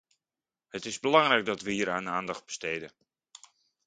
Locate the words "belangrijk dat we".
0.99-1.71